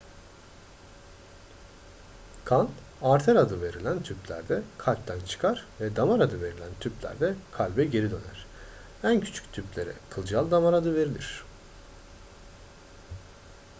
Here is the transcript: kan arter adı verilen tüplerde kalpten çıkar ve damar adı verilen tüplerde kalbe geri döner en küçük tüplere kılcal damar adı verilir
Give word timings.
kan 2.45 2.69
arter 3.01 3.35
adı 3.35 3.61
verilen 3.61 4.03
tüplerde 4.03 4.63
kalpten 4.77 5.19
çıkar 5.19 5.65
ve 5.81 5.95
damar 5.95 6.19
adı 6.19 6.41
verilen 6.41 6.69
tüplerde 6.79 7.35
kalbe 7.51 7.85
geri 7.85 8.11
döner 8.11 8.45
en 9.03 9.21
küçük 9.21 9.53
tüplere 9.53 9.93
kılcal 10.09 10.51
damar 10.51 10.73
adı 10.73 10.95
verilir 10.95 11.43